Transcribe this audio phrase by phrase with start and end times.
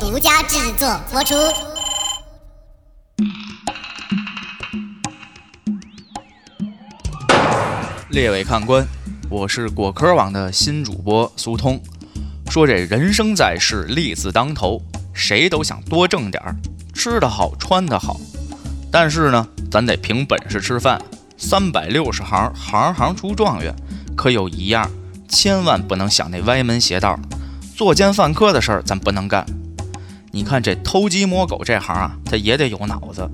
[0.00, 1.34] 独家制作播出。
[8.08, 8.84] 列位看官，
[9.28, 11.80] 我是果壳网的新主播苏通。
[12.50, 14.82] 说这人生在世，利字当头，
[15.14, 16.56] 谁都想多挣点儿，
[16.92, 18.20] 吃得好，穿得好。
[18.90, 21.00] 但是呢，咱得凭本事吃饭。
[21.38, 23.72] 三百六十行，行行出状元。
[24.16, 24.90] 可有一样，
[25.28, 27.16] 千万不能想那歪门邪道，
[27.76, 29.46] 作奸犯科的事儿，咱不能干。
[30.32, 33.28] 你看这偷鸡摸狗这行啊，他也得有脑子。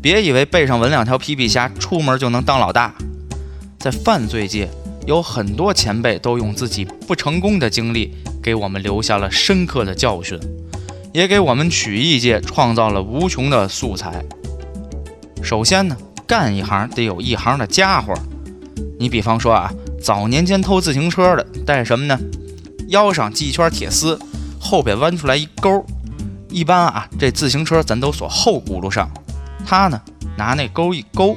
[0.00, 2.94] 别以为背上纹两条皮皮虾，出门就能当老大。
[3.78, 4.68] 在犯罪界，
[5.06, 10.38] 有很多前辈都用自己不成功的经历，给我们留下了深刻的教训，
[11.12, 14.24] 也给我们曲艺界创造了无穷的素材。
[15.42, 18.14] 首先呢，干一行得有一行的家伙。
[18.98, 19.72] 你比方说啊。
[20.02, 22.18] 早年间偷自行车的带什么呢？
[22.88, 24.18] 腰上系一圈铁丝，
[24.58, 25.84] 后边弯出来一钩。
[26.50, 29.08] 一般啊，这自行车咱都锁后轱辘上。
[29.66, 30.00] 他呢，
[30.36, 31.36] 拿那钩一勾，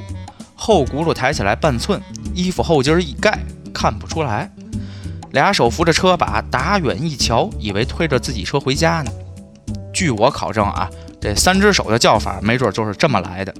[0.54, 2.00] 后轱辘抬起来半寸，
[2.34, 3.38] 衣服后襟一盖，
[3.72, 4.50] 看不出来。
[5.32, 9.10] 俩手扶着车把，打远一瞧，以为推着自己车回家呢。
[9.92, 10.88] 据我考证啊，
[11.20, 13.54] 这三只手的叫法，没准就是这么来的。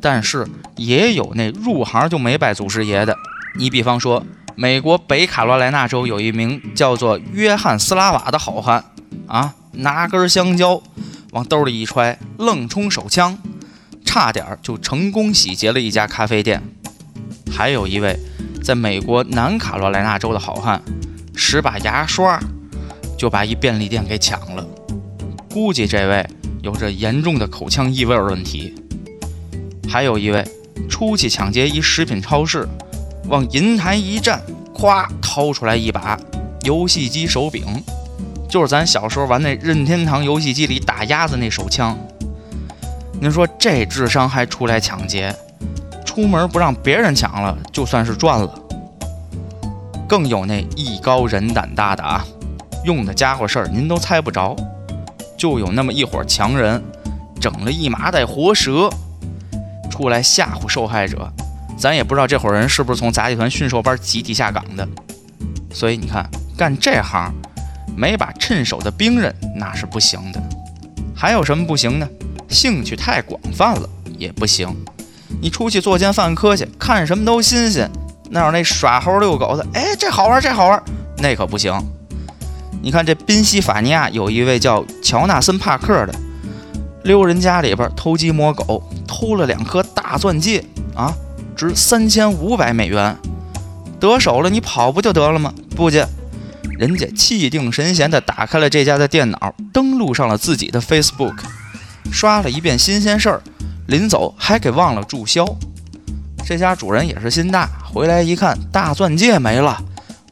[0.00, 3.16] 但是也有那入行就没拜祖师爷的。
[3.58, 8.84] 你比方说，美国北卡罗来纳州有一名叫做约翰斯拉瓦的好汉
[9.26, 10.82] 啊，拿根香蕉
[11.32, 13.38] 往兜里一揣，愣充手枪，
[14.04, 16.62] 差点就成功洗劫了一家咖啡店。
[17.50, 18.18] 还有一位
[18.62, 20.82] 在美国南卡罗来纳州的好汉，
[21.34, 22.40] 使把牙刷
[23.18, 24.66] 就把一便利店给抢了。
[25.50, 26.26] 估计这位
[26.62, 28.74] 有着严重的口腔异味问题。
[29.88, 30.44] 还有一位
[30.88, 32.68] 出去抢劫一食品超市。
[33.28, 34.40] 往银台一站，
[34.72, 36.16] 咵，掏出来一把
[36.62, 37.64] 游戏机手柄，
[38.48, 41.96] 就是咱小时候玩那任天堂游戏机里打鸭子那手枪。
[43.20, 45.34] 您说这智商还出来抢劫？
[46.04, 48.62] 出门不让别人抢了，就算是赚了。
[50.08, 52.24] 更有那艺高人胆大的啊，
[52.84, 54.54] 用的家伙事儿您都猜不着。
[55.36, 56.82] 就有那么一伙强人，
[57.40, 58.88] 整了一麻袋活蛇，
[59.90, 61.30] 出来吓唬受害者。
[61.76, 64.88] 咱也不知道这伙人是不是从杂技团驯兽班集体下岗的，
[65.70, 66.26] 所以你看，
[66.56, 67.34] 干这行
[67.96, 70.42] 没把趁手的兵刃那是不行的。
[71.14, 72.08] 还有什么不行呢？
[72.48, 74.68] 兴趣太广泛了也不行。
[75.40, 77.90] 你出去作奸犯科去，看什么都新鲜。
[78.30, 80.82] 那有那耍猴遛狗的，哎，这好玩，这好玩，
[81.18, 81.72] 那可不行。
[82.82, 86.14] 你看这宾夕法尼亚有一位叫乔纳森·帕克的，
[87.04, 90.64] 溜人家里边偷鸡摸狗，偷了两颗大钻戒
[90.94, 91.12] 啊。
[91.56, 93.16] 值三千五百美元，
[93.98, 95.54] 得手了，你跑不就得了吗？
[95.74, 96.04] 不去，
[96.78, 101.36] 人家气定神闲地打开了这家的电脑，登录上了自己的 Facebook，
[102.12, 103.42] 刷了一遍新鲜事儿，
[103.86, 105.46] 临走还给忘了注销。
[106.44, 109.82] 这家主人也是心大，回来一看大钻戒没了，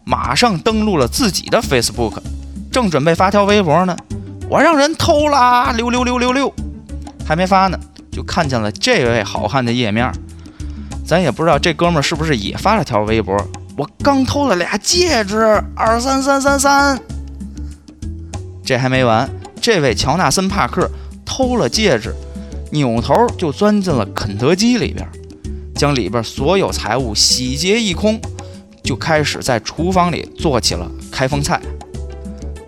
[0.04, 2.18] 马上登录了自己的 Facebook，
[2.70, 3.96] 正准备发条微博呢，
[4.48, 6.54] 我让人偷啦，溜溜溜溜溜，
[7.26, 7.78] 还没发呢，
[8.12, 10.12] 就看见了这位好汉的页面。
[11.06, 13.36] 咱也不知道这哥们儿是不是也发了条微博。
[13.76, 15.36] 我刚偷了俩戒指，
[15.74, 17.00] 二三三三三。
[18.64, 19.28] 这还没完，
[19.60, 20.88] 这位乔纳森·帕克
[21.24, 22.14] 偷了戒指，
[22.70, 25.08] 扭头就钻进了肯德基里边，
[25.74, 28.20] 将里边所有财物洗劫一空，
[28.84, 31.60] 就开始在厨房里做起了开封菜。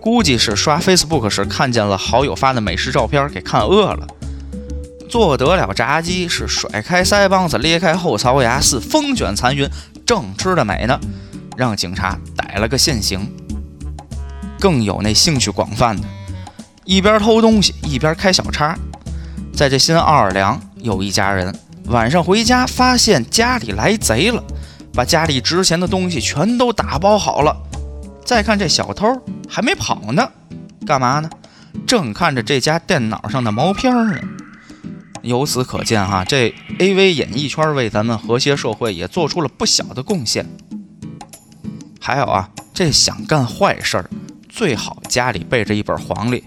[0.01, 4.05] 估计是刷 Facebook 时看见了好友发的美食照片，给看饿了。
[5.09, 9.67] 做得了炸鸡，是甩开腮帮子，咧开后槽牙，似风卷残云，
[10.07, 10.97] 正吃的美呢，
[11.57, 13.29] 让警察逮了个现行。
[14.57, 16.07] 更有那兴趣广泛的，
[16.85, 18.73] 一边偷东西一边开小差。
[19.53, 21.53] 在这新奥尔良有一家人，
[21.87, 24.41] 晚上回家发现家里来贼了，
[24.93, 27.53] 把家里值钱的东西全都打包好了。
[28.23, 29.05] 再看这小偷
[29.49, 30.31] 还没跑呢，
[30.85, 31.29] 干嘛呢？
[31.85, 34.17] 正看着这家电脑上的毛片呢。
[35.27, 40.47] 由此可见，哈，这 A V 演艺圈为咱们和谐社会也做出了不小的贡献。
[41.99, 44.09] 还有啊，这想干坏事儿，
[44.47, 46.45] 最好家里备着一本黄历。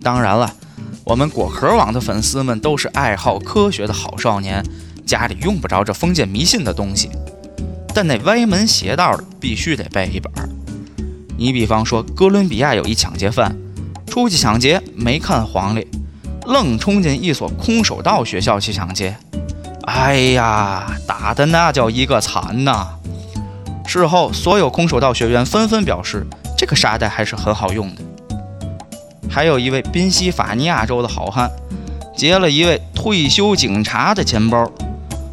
[0.00, 0.54] 当然了，
[1.02, 4.64] 我们果壳网的粉丝们都是爱好科学的好少年，
[5.04, 7.10] 家里用不着这封建迷信的东西。
[7.92, 10.32] 但那歪门邪道的必须得备一本。
[11.36, 13.56] 你比方说，哥伦比亚有一抢劫犯，
[14.06, 15.88] 出去抢劫没看黄历。
[16.46, 19.16] 愣冲进一所空手道学校去抢劫，
[19.84, 22.88] 哎呀，打的那叫一个惨呐！
[23.86, 28.02] 事后，所有空手道学员纷纷表示，这个沙袋还是很好用的。
[29.30, 31.50] 还有一位宾夕法尼亚州的好汉，
[32.16, 34.70] 劫了一位退休警察的钱包，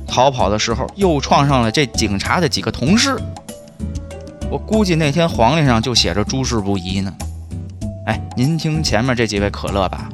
[0.08, 3.18] 逃跑的时候又撞上了这警察的几个同事。
[4.50, 7.14] 我估计那天黄历上就写着诸事不宜呢。
[8.06, 10.10] 哎，您听前面这几位可乐吧，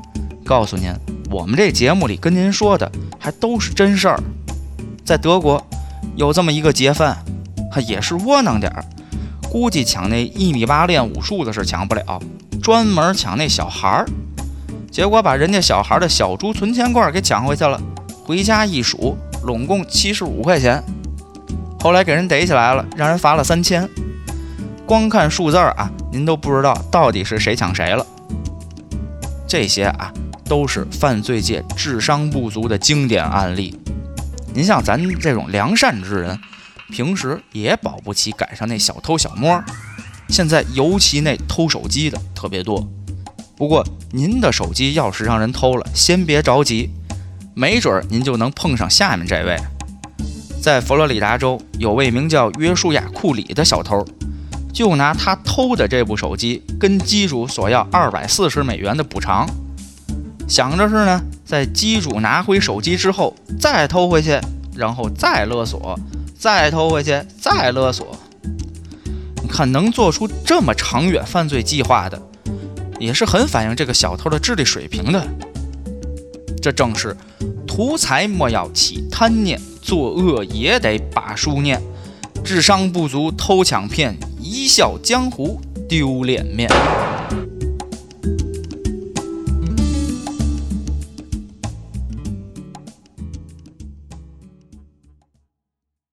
[0.45, 0.93] 告诉您，
[1.31, 2.89] 我们这节目里跟您说的
[3.19, 4.19] 还都是真事儿。
[5.03, 5.65] 在德国
[6.15, 7.17] 有这么一个劫犯，
[7.71, 8.85] 他也是窝囊点儿，
[9.49, 12.21] 估计抢那一米八练武术的是抢不了，
[12.61, 14.05] 专门抢那小孩儿，
[14.91, 17.81] 结果把人家小孩的小猪存钱罐给抢回去了。
[18.23, 20.83] 回家一数，拢共七十五块钱。
[21.79, 23.87] 后来给人逮起来了，让人罚了三千。
[24.85, 28.05] 光看数字儿啊，您都不知道到底是谁抢谁了。
[29.47, 30.11] 这些啊，
[30.45, 33.77] 都是犯罪界智商不足的经典案例。
[34.53, 36.39] 您像咱这种良善之人，
[36.89, 39.63] 平时也保不齐赶上那小偷小摸。
[40.29, 42.87] 现在尤其那偷手机的特别多。
[43.57, 46.89] 不过您的手机要是让人偷了，先别着急，
[47.53, 49.57] 没准您就能碰上下面这位。
[50.61, 54.05] 在佛罗里达州，有位名叫约书亚·库里的小偷。
[54.73, 59.47] 就拿他偷的这部手机跟机主索要二百四十美元的补偿，
[60.47, 64.39] 想着是呢，在机主拿回手机之后再偷回去，
[64.75, 65.99] 然后再勒索，
[66.37, 68.15] 再偷回去，再勒索。
[69.41, 72.21] 你看，能做出这么长远犯罪计划的，
[72.99, 75.27] 也是很反映这个小偷的智力水平的。
[76.61, 77.15] 这正是
[77.67, 81.81] 图财莫要起贪念，作恶也得把书念，
[82.43, 84.15] 智商不足偷抢骗。
[84.39, 85.59] 一笑江湖
[85.89, 86.69] 丢脸面。